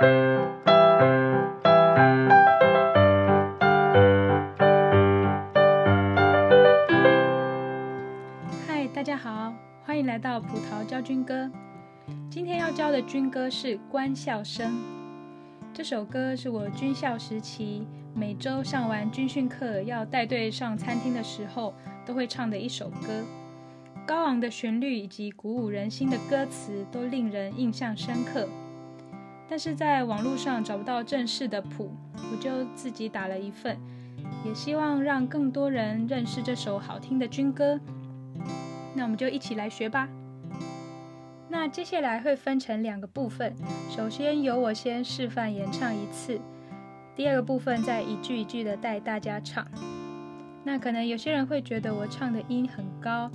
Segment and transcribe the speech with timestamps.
[0.00, 0.06] 嗨，
[8.94, 9.52] 大家好，
[9.84, 11.50] 欢迎来到葡萄教军歌。
[12.30, 14.72] 今天要教的军歌是《官校生》。
[15.74, 21.74] 这首歌是我军校时期每周上完军训课要带队上餐厅的时候
[22.06, 23.22] 都会唱的一首歌。
[24.06, 28.48] 高昂的旋律以及鼓舞人心的歌词都令人印象深刻。
[29.50, 31.92] 但是在网络上找不到正式的谱，
[32.30, 33.76] 我就自己打了一份，
[34.44, 37.80] 也希望让更多人认识这首好听的军歌。
[38.94, 40.08] 那我们就一起来学吧。
[41.48, 43.52] 那接下来会分成两个部分，
[43.90, 46.40] 首先由我先示范演唱一次，
[47.16, 49.66] 第二个部分再一句一句的带大家唱。
[50.62, 53.28] 那可能有些人会觉得我唱的音很高，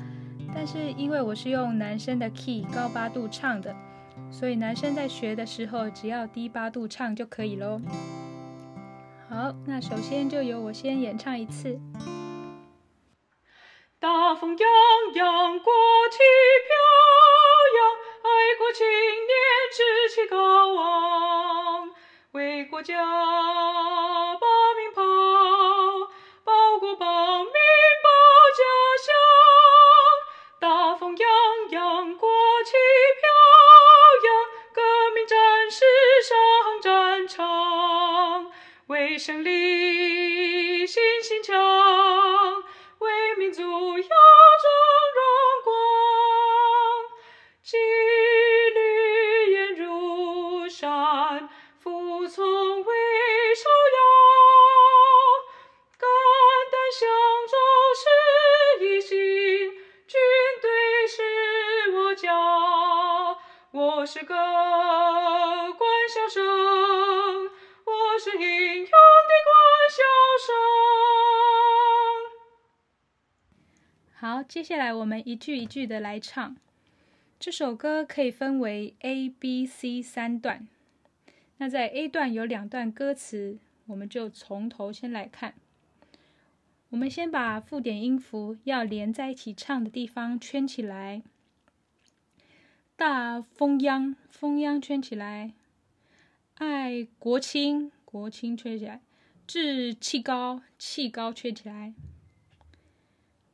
[0.53, 3.75] 但是因为我是用男生的 key 高八度唱的，
[4.37, 7.79] 所以男生在学的时候只要低八度唱就可以喽。
[9.29, 11.79] 好，那首先就由我先演唱一次。
[13.97, 14.67] 大风扬
[15.13, 15.73] 扬，国
[16.11, 16.17] 旗
[16.67, 16.75] 飘
[17.77, 17.79] 扬。
[18.25, 19.31] 爱国青年
[19.71, 19.79] 志
[20.13, 21.89] 气高昂，
[22.33, 23.64] 为国家
[64.17, 64.39] 是个官
[66.07, 66.41] 校声，
[67.83, 69.51] 我是英勇的官
[69.91, 69.97] 校
[70.45, 70.55] 声。
[74.13, 76.55] 好，接下来我们一句一句的来唱。
[77.37, 80.65] 这首歌可以分为 A、B、C 三段。
[81.57, 85.55] 那在 A 段有两段歌词，我们就从头先来看。
[86.87, 91.21] 我们先把附点音符要连在一起唱的地方圈起来。
[92.97, 95.51] 大风扬，风扬圈起来；
[96.53, 99.01] 爱国青，国青圈起来；
[99.45, 101.93] 志气高，气高圈起来；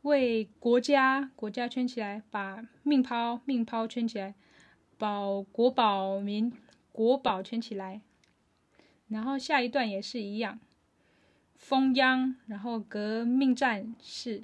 [0.03, 4.35] 为国家，国家圈起来；把命抛，命抛圈起来；
[4.99, 6.53] 保国保民，
[6.91, 8.01] 国保圈起来。
[9.07, 10.59] 然后下一段也是一样，
[11.55, 14.43] 风扬，然后革命战士，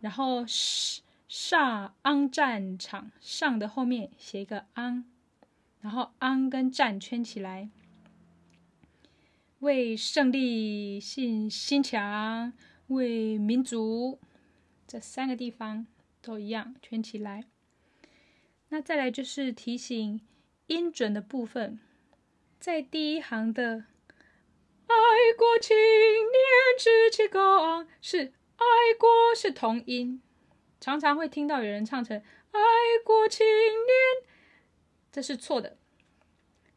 [0.00, 1.03] 然后是。
[1.26, 5.04] 上昂战场，上的后面写一个昂，
[5.80, 7.70] 然后昂跟战圈起来，
[9.60, 12.52] 为胜利信心强，
[12.88, 14.20] 为民族，
[14.86, 15.86] 这三个地方
[16.20, 17.44] 都一样圈起来。
[18.68, 20.20] 那再来就是提醒
[20.66, 21.80] 音准的部分，
[22.60, 23.86] 在第一行的
[24.86, 24.94] 爱
[25.38, 28.64] 国青年志气高昂，是爱
[28.98, 30.20] 国是同音。
[30.84, 32.22] 常常会听到有人唱成
[32.52, 32.60] “爱
[33.06, 34.28] 国青年”，
[35.10, 35.78] 这是错的。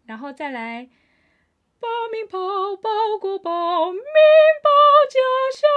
[0.06, 0.90] 然后再来
[1.78, 2.38] “把命抛，
[2.78, 4.00] 保国保民
[4.63, 4.69] 保
[5.09, 5.19] 家
[5.53, 5.69] 乡”，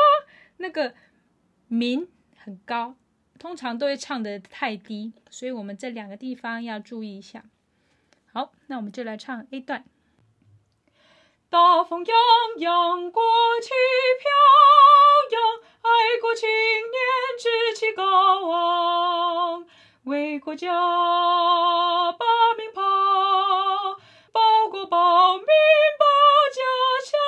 [0.58, 0.94] 那个
[1.66, 2.08] “民”
[2.38, 2.94] 很高，
[3.36, 7.46] 通常都会唱的太低，所以我们这两个地方要注意一下。
[8.32, 9.84] 好，那我们就来唱 A 段。
[11.48, 12.16] 大风扬
[12.58, 13.20] 扬，国
[13.60, 13.70] 旗
[14.20, 14.30] 飘
[15.36, 15.42] 扬，
[15.82, 17.29] 爱国青年
[17.94, 18.04] 高
[18.50, 19.66] 昂，
[20.04, 20.72] 为国家
[22.12, 22.82] 把命抛，
[24.32, 24.40] 保
[24.70, 25.44] 国保民
[25.98, 26.04] 保
[26.52, 26.60] 家
[27.04, 27.18] 乡。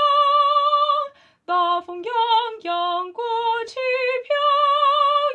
[1.44, 2.12] 大风扬，
[2.62, 3.22] 扬，国
[3.66, 3.74] 旗
[4.24, 4.34] 飘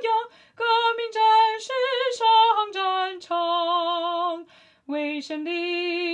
[0.04, 0.14] 扬，
[0.56, 0.64] 革
[0.98, 1.22] 命战
[1.60, 1.72] 士
[2.18, 4.46] 上战场，
[4.86, 6.07] 为胜利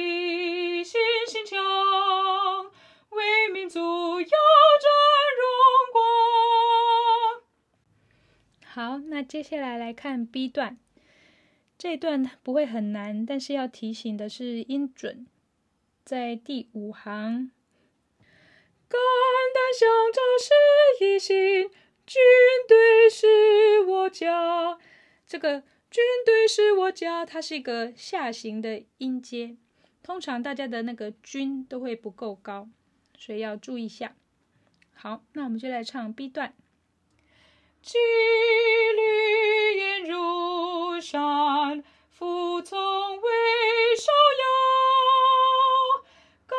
[9.24, 10.78] 接下来来看 B 段，
[11.78, 15.26] 这段不会很难，但是要提醒的是音准，
[16.04, 17.52] 在第五行。
[18.88, 19.00] 肝
[19.54, 21.70] 胆相照是一心，
[22.06, 22.22] 军
[22.68, 24.78] 队是我家。
[25.26, 29.58] 这个军队是我家，它是一个下行的音阶，
[30.04, 32.70] 通常大家的那个军都会不够高。
[33.18, 34.16] 所以要注意一下。
[34.94, 36.54] 好，那我们就来唱 B 段。
[37.84, 37.98] 几
[38.96, 43.30] 缕烟入山，服从为
[43.98, 44.10] 首
[44.40, 44.46] 要，
[46.48, 46.58] 肝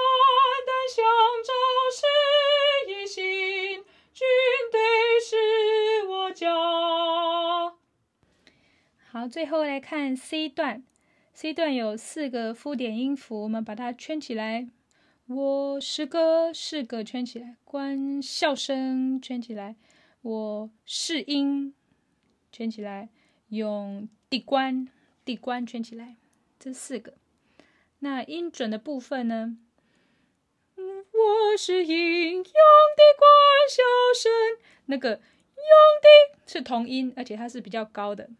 [0.66, 1.02] 胆相
[1.42, 1.50] 照
[1.90, 2.02] 是
[2.92, 3.82] 一心，
[4.12, 4.26] 军
[4.70, 4.78] 队
[5.18, 6.52] 是我家。
[9.10, 10.84] 好，最后来看 C 段
[11.32, 14.68] ，C 段有四个附点音符，我们把它圈起来。
[15.28, 19.76] 我是个是个圈起来，关笑声圈起来。
[20.24, 21.74] 我是音
[22.50, 23.10] 圈起来，
[23.48, 24.88] 用地关
[25.22, 26.16] 地关圈起来，
[26.58, 27.18] 这四个。
[27.98, 29.58] 那音准的部分呢？
[30.76, 33.28] 我是音用的观
[33.68, 33.82] 笑
[34.14, 34.32] 声，
[34.86, 35.20] 那个用
[36.00, 38.30] 的是同音，而且它是比较高的。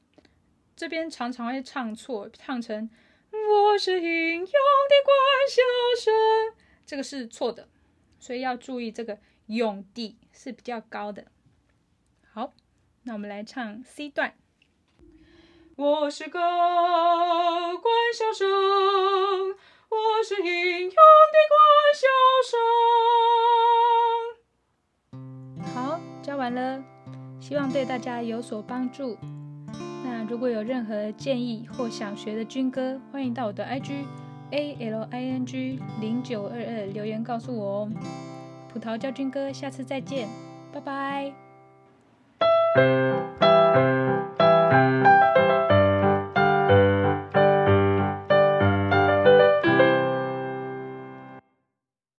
[0.75, 2.89] 这边常常会唱错，唱成
[3.31, 5.15] 我是音用的观
[5.51, 6.15] 笑声，
[6.87, 7.69] 这个是错的，
[8.19, 11.27] 所以要注意这个用的是比较高的。
[13.05, 14.33] 好，那我们来唱 C 段。
[15.77, 16.43] 我是个观
[18.17, 18.49] 笑声，
[19.91, 21.57] 我是音用的观
[21.95, 22.07] 笑
[25.63, 25.75] 声。
[25.75, 26.83] 好，教完了，
[27.41, 29.19] 希望对大家有所帮助。
[30.05, 34.05] 那如果有任何建议或想学的军歌，欢迎到我的 IG
[34.51, 37.91] A L I N G 零九二二留言告诉我哦。
[38.73, 40.29] 葡萄教军歌，下次再见，
[40.73, 41.35] 拜拜。
[42.77, 43.44] Música